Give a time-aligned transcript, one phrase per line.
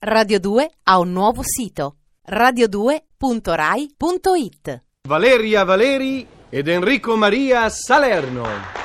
[0.00, 8.77] Radio 2 ha un nuovo sito radio2.rai.it Valeria Valeri ed Enrico Maria Salerno.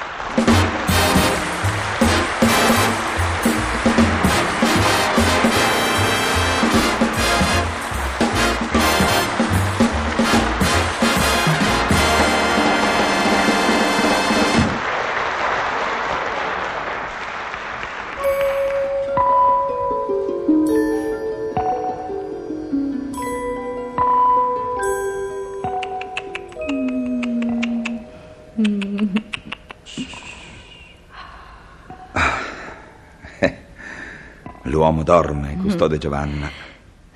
[34.63, 36.49] L'uomo dorme, custode Giovanna.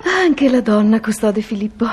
[0.02, 1.86] Anche la donna, custode Filippo.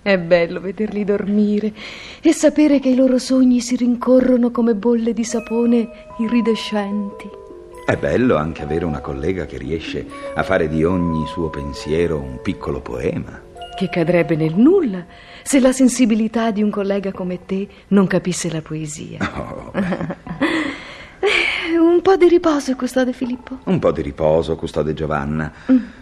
[0.00, 1.72] È bello vederli dormire
[2.20, 5.88] e sapere che i loro sogni si rincorrono come bolle di sapone
[6.18, 7.28] iridescenti.
[7.84, 12.40] È bello anche avere una collega che riesce a fare di ogni suo pensiero un
[12.42, 13.51] piccolo poema.
[13.74, 15.04] Che cadrebbe nel nulla
[15.42, 19.18] se la sensibilità di un collega come te non capisse la poesia.
[19.34, 19.72] Oh,
[21.80, 23.58] un po' di riposo, custode Filippo.
[23.64, 25.52] un po' di riposo, custode Giovanna.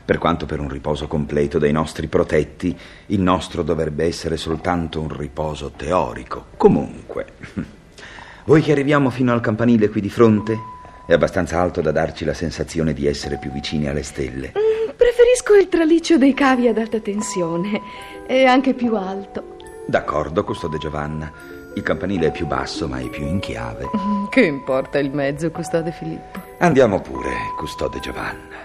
[0.05, 5.17] Per quanto per un riposo completo dei nostri protetti, il nostro dovrebbe essere soltanto un
[5.17, 6.47] riposo teorico.
[6.57, 7.27] Comunque,
[8.45, 10.59] voi che arriviamo fino al campanile qui di fronte,
[11.07, 14.53] è abbastanza alto da darci la sensazione di essere più vicini alle stelle.
[14.57, 17.81] Mm, Preferisco il traliccio dei cavi ad alta tensione.
[18.27, 19.57] È anche più alto.
[19.87, 21.33] D'accordo, custode Giovanna.
[21.75, 23.89] Il campanile è più basso, ma è più in chiave.
[24.29, 26.43] Che importa il mezzo, custode Filippo?
[26.59, 28.59] Andiamo pure, custode Giovanna.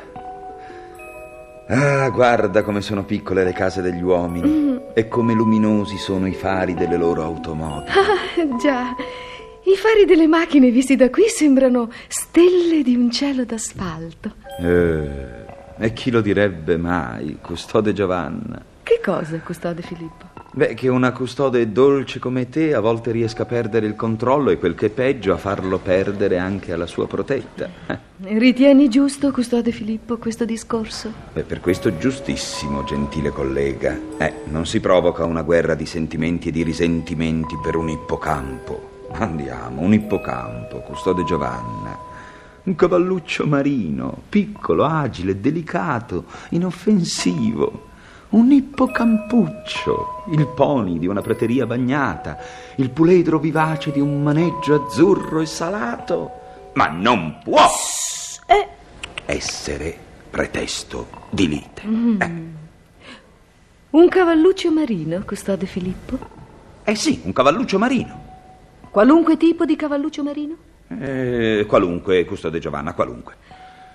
[1.69, 6.73] Ah, guarda come sono piccole le case degli uomini e come luminosi sono i fari
[6.73, 7.91] delle loro automobili.
[7.91, 8.93] Ah, già.
[9.63, 14.33] I fari delle macchine visti da qui sembrano stelle di un cielo d'asfalto.
[14.59, 15.44] Eh,
[15.77, 18.63] e chi lo direbbe mai, custode Giovanna?
[18.81, 20.35] Che cosa, custode Filippo?
[20.51, 24.57] Beh, che una custode dolce come te a volte riesca a perdere il controllo e
[24.57, 27.67] quel che è peggio a farlo perdere anche alla sua protetta.
[28.21, 31.11] Ritieni giusto, custode Filippo, questo discorso?
[31.33, 33.99] Beh, per questo giustissimo, gentile collega.
[34.17, 39.07] Eh, non si provoca una guerra di sentimenti e di risentimenti per un ippocampo.
[39.11, 42.14] Andiamo, un ippocampo, custode Giovanna.
[42.65, 47.89] Un cavalluccio marino, piccolo, agile, delicato, inoffensivo.
[48.29, 52.37] Un ippocampuccio, il pony di una prateria bagnata,
[52.77, 56.31] il puledro vivace di un maneggio azzurro e salato.
[56.73, 57.67] Ma non può
[58.47, 58.67] Eh,
[59.25, 59.95] essere
[60.31, 61.81] pretesto di lite.
[61.83, 62.43] Eh,
[63.91, 66.17] un cavalluccio marino, custode Filippo?
[66.83, 68.23] eh sì, un cavalluccio marino.
[68.89, 70.55] Qualunque tipo di cavalluccio marino?
[70.99, 73.35] Eh, qualunque, custode Giovanna, qualunque.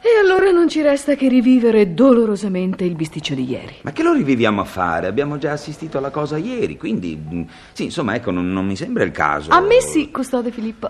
[0.03, 3.75] E allora non ci resta che rivivere dolorosamente il bisticcio di ieri.
[3.83, 5.07] Ma che lo riviviamo a fare?
[5.07, 7.15] Abbiamo già assistito alla cosa ieri, quindi...
[7.23, 9.51] mm, Sì, insomma, ecco, non, non mi sembra il caso.
[9.51, 10.89] A me sì, custode Filippo.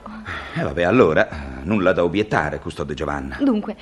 [0.55, 1.29] Eh, vabbè, allora,
[1.65, 3.37] nulla da obiettare, custode Giovanna.
[3.43, 3.75] Dunque,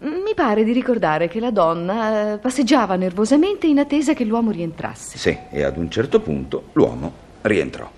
[0.00, 5.16] mi pare di ricordare che la donna eh, passeggiava nervosamente in attesa che l'uomo rientrasse.
[5.16, 7.12] Sì, e ad un certo punto l'uomo
[7.42, 7.88] rientrò.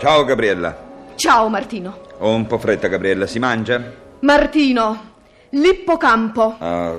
[0.00, 0.88] Ciao, Gabriella.
[1.16, 2.00] Ciao Martino.
[2.20, 3.26] Ho un po' fretta, Gabriella.
[3.26, 3.92] Si mangia?
[4.20, 5.12] Martino,
[5.50, 6.56] l'ippocampo.
[6.58, 6.98] Ah,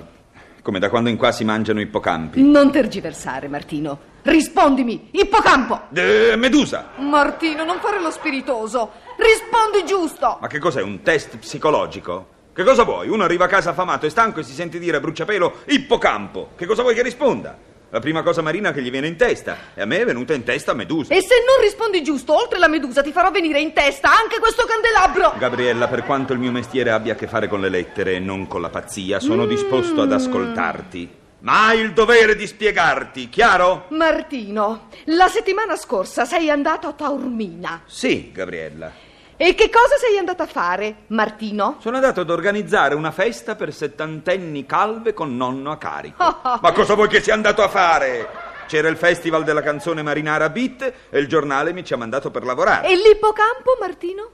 [0.61, 2.43] come da quando in qua si mangiano ippocampi?
[2.43, 3.97] Non tergiversare, Martino.
[4.21, 5.87] Rispondimi, ippocampo.
[5.95, 6.89] Eh, Medusa!
[6.97, 8.91] Martino, non fare lo spiritoso.
[9.17, 10.37] Rispondi giusto.
[10.39, 12.27] Ma che cos'è, un test psicologico?
[12.53, 13.09] Che cosa vuoi?
[13.09, 16.49] Uno arriva a casa affamato e stanco e si sente dire a bruciapelo ippocampo.
[16.55, 17.57] Che cosa vuoi che risponda?
[17.93, 19.57] La prima cosa marina che gli viene in testa.
[19.73, 21.13] E a me è venuta in testa Medusa.
[21.13, 24.63] E se non rispondi giusto, oltre la medusa ti farò venire in testa anche questo
[24.65, 25.37] candelabro.
[25.37, 28.47] Gabriella, per quanto il mio mestiere abbia a che fare con le lettere e non
[28.47, 31.09] con la pazzia, sono disposto ad ascoltarti.
[31.39, 33.87] Ma hai il dovere di spiegarti, chiaro?
[33.89, 37.81] Martino, la settimana scorsa sei andato a Taormina.
[37.87, 39.10] Sì, Gabriella.
[39.43, 41.77] E che cosa sei andato a fare, Martino?
[41.79, 46.23] Sono andato ad organizzare una festa per settantenni calve con nonno a carico.
[46.61, 48.29] Ma cosa vuoi che sia andato a fare?
[48.67, 52.43] C'era il festival della canzone marinara Beat e il giornale mi ci ha mandato per
[52.43, 52.87] lavorare.
[52.87, 54.29] E l'ippocampo, Martino?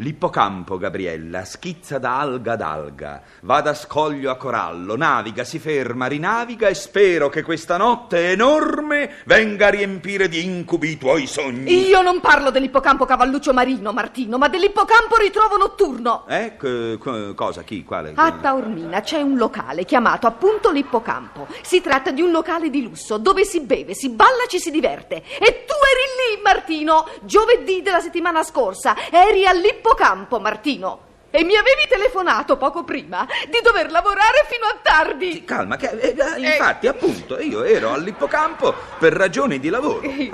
[0.00, 6.06] L'ippocampo, Gabriella, schizza da alga ad alga, va da scoglio a corallo, naviga, si ferma,
[6.06, 11.88] rinaviga e spero che questa notte enorme venga a riempire di incubi i tuoi sogni.
[11.88, 16.26] Io non parlo dell'ippocampo cavalluccio marino, Martino, ma dell'ippocampo ritrovo notturno.
[16.28, 17.64] Eh, c- cosa?
[17.64, 17.82] Chi?
[17.82, 18.12] Quale?
[18.14, 21.48] A Taormina c'è un locale chiamato appunto l'Ippocampo.
[21.62, 25.16] Si tratta di un locale di lusso dove si beve, si balla, ci si diverte.
[25.16, 28.94] E tu eri lì, Martino, giovedì della settimana scorsa.
[29.10, 31.06] Eri all'Ippocampo all'ippocampo, Martino.
[31.30, 35.44] E mi avevi telefonato poco prima di dover lavorare fino a tardi.
[35.44, 40.00] Calma, che, eh, eh, infatti, appunto, io ero all'ippocampo per ragioni di lavoro.
[40.00, 40.30] Eh.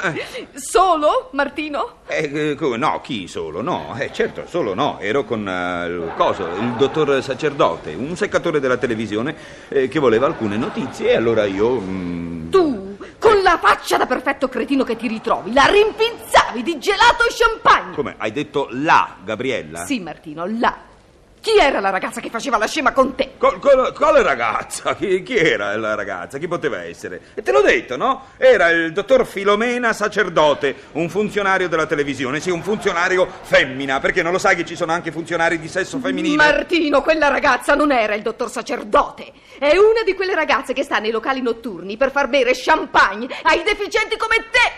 [0.54, 2.02] Solo, Martino?
[2.06, 3.60] Eh, no, chi solo?
[3.60, 4.98] No, eh, certo, solo no.
[5.00, 9.34] Ero con il coso, il dottor sacerdote, un seccatore della televisione
[9.68, 11.70] eh, che voleva alcune notizie e allora io...
[11.80, 12.50] Mm...
[12.50, 12.63] Tu,
[13.54, 17.94] la faccia da perfetto cretino che ti ritrovi, la rimpinzavi di gelato e champagne.
[17.94, 19.84] Come, hai detto là, Gabriella?
[19.84, 20.92] Sì, Martino, là.
[21.44, 23.32] Chi era la ragazza che faceva la scema con te?
[23.36, 24.94] Col, col, quale ragazza?
[24.96, 26.38] Chi, chi, era la ragazza?
[26.38, 27.20] Chi poteva essere?
[27.34, 28.28] E te l'ho detto, no?
[28.38, 34.32] Era il dottor Filomena Sacerdote, un funzionario della televisione, sì, un funzionario femmina, perché non
[34.32, 36.36] lo sai che ci sono anche funzionari di sesso femminile?
[36.36, 39.30] Martino, quella ragazza non era il dottor Sacerdote.
[39.58, 43.62] È una di quelle ragazze che sta nei locali notturni per far bere champagne ai
[43.62, 44.73] deficienti come te.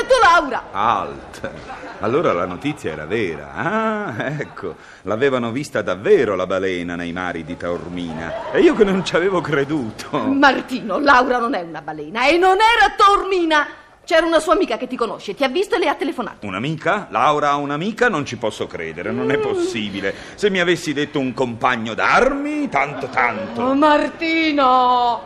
[0.00, 0.62] Detto Laura!
[0.70, 1.50] Alt!
[1.98, 3.52] Allora la notizia era vera.
[3.52, 8.52] Ah, ecco, l'avevano vista davvero la balena nei mari di Taormina.
[8.52, 10.16] E io che non ci avevo creduto.
[10.18, 13.66] Martino, Laura non è una balena e non era Taormina!
[14.04, 16.46] C'era una sua amica che ti conosce, ti ha visto e le ha telefonato.
[16.46, 17.08] Un'amica?
[17.10, 18.08] Laura ha un'amica?
[18.08, 19.42] Non ci posso credere, non è mm.
[19.42, 20.14] possibile.
[20.36, 23.62] Se mi avessi detto un compagno d'armi, tanto tanto.
[23.62, 25.22] Oh, Martino!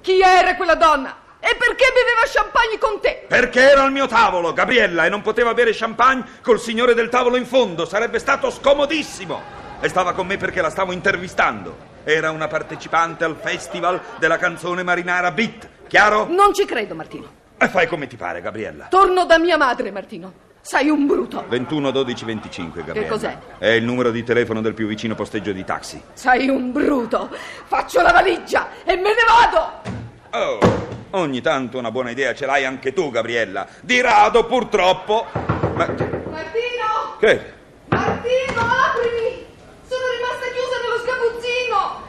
[0.00, 1.22] Chi era quella donna?
[1.46, 3.26] E perché beveva champagne con te?
[3.28, 7.36] Perché era al mio tavolo, Gabriella, e non poteva bere champagne col signore del tavolo
[7.36, 7.84] in fondo.
[7.84, 9.42] Sarebbe stato scomodissimo.
[9.78, 11.76] E stava con me perché la stavo intervistando.
[12.02, 16.26] Era una partecipante al festival della canzone marinara Beat, chiaro?
[16.30, 17.30] Non ci credo, Martino.
[17.58, 18.86] E fai come ti pare, Gabriella.
[18.88, 20.32] Torno da mia madre, Martino.
[20.62, 21.44] Sei un bruto.
[21.46, 23.02] 21 12 25, Gabriella.
[23.02, 23.38] Che cos'è?
[23.58, 26.00] È il numero di telefono del più vicino posteggio di taxi.
[26.14, 27.28] Sei un bruto.
[27.66, 29.82] Faccio la valigia e me ne vado.
[30.30, 30.93] Oh.
[31.16, 33.68] Ogni tanto una buona idea ce l'hai anche tu, Gabriella.
[33.80, 35.26] Di rado, purtroppo.
[35.32, 35.86] Ma...
[35.86, 37.16] Martino!
[37.20, 37.52] Che?
[37.86, 39.46] Martino, aprimi!
[39.86, 42.02] Sono rimasta chiusa nello sgabuzzino!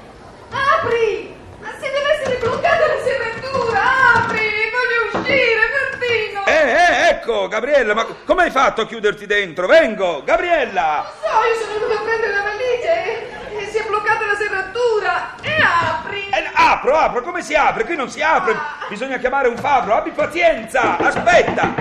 [0.49, 1.35] Apri!
[1.59, 3.81] Ma si deve essere bloccata la serratura!
[4.15, 4.49] Apri!
[4.73, 6.45] Voglio uscire, Martino!
[6.47, 9.67] Eh, eh, ecco, Gabriella, ma come hai fatto a chiuderti dentro?
[9.67, 11.13] Vengo, Gabriella!
[11.21, 14.35] Non so, io sono venuta a prendere la valigia e, e si è bloccata la
[14.35, 15.35] serratura!
[15.43, 16.24] E apri!
[16.65, 17.85] Eh, apro, apro, come si apre?
[17.85, 18.55] Qui non si apre.
[18.89, 19.93] Bisogna chiamare un fabbro.
[19.93, 20.97] Abbi pazienza.
[20.97, 21.73] Aspetta.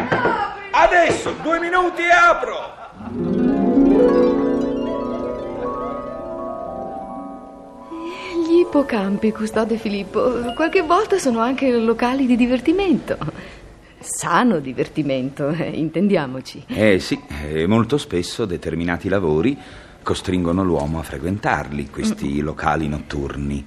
[0.71, 2.83] Adesso, due minuti e apro.
[8.47, 13.17] Gli ippocampi, custode Filippo, qualche volta sono anche locali di divertimento.
[14.01, 16.63] Sano divertimento, eh, intendiamoci.
[16.67, 19.57] Eh sì, e molto spesso determinati lavori
[20.03, 22.45] costringono l'uomo a frequentarli, questi mm.
[22.45, 23.67] locali notturni.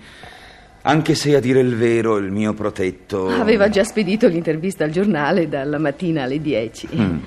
[0.88, 3.28] Anche se a dire il vero il mio protetto...
[3.28, 6.88] Aveva già spedito l'intervista al giornale dalla mattina alle 10.
[6.96, 7.18] Mm.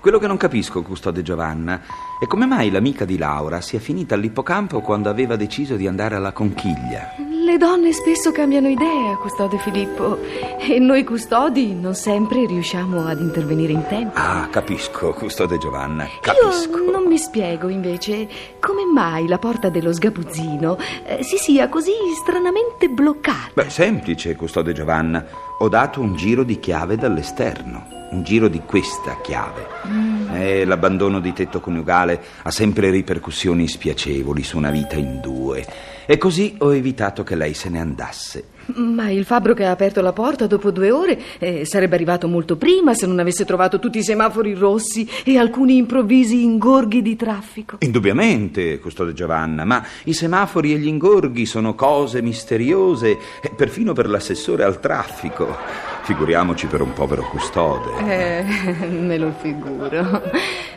[0.00, 1.82] Quello che non capisco, custode Giovanna,
[2.18, 6.32] è come mai l'amica di Laura sia finita all'ippocampo quando aveva deciso di andare alla
[6.32, 7.16] conchiglia.
[7.18, 10.18] Le donne spesso cambiano idea, custode Filippo,
[10.58, 14.18] e noi custodi non sempre riusciamo ad intervenire in tempo.
[14.18, 16.78] Ah, capisco, custode Giovanna, capisco.
[16.78, 18.26] Io non mi spiego invece
[18.58, 23.50] come mai la porta dello sgabuzzino eh, si sia così stranamente bloccata.
[23.52, 25.49] Beh, semplice, custode Giovanna.
[25.62, 29.66] Ho dato un giro di chiave dall'esterno un giro di questa chiave.
[29.86, 30.34] Mm.
[30.34, 35.64] E l'abbandono di tetto coniugale ha sempre ripercussioni spiacevoli su una vita in due.
[36.06, 38.44] E così ho evitato che lei se ne andasse.
[38.76, 42.56] Ma il fabbro che ha aperto la porta dopo due ore eh, sarebbe arrivato molto
[42.56, 47.76] prima se non avesse trovato tutti i semafori rossi e alcuni improvvisi ingorghi di traffico.
[47.80, 54.08] Indubbiamente, custode Giovanna, ma i semafori e gli ingorghi sono cose misteriose, eh, perfino per
[54.08, 55.56] l'assessore al traffico.
[56.02, 57.90] Figuriamoci per un povero custode.
[58.06, 58.44] Eh,
[58.88, 60.22] me lo figuro,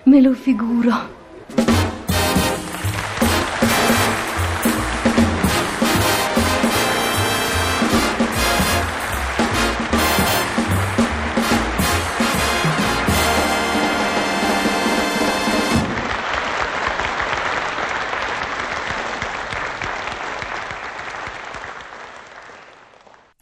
[0.04, 1.83] me lo figuro.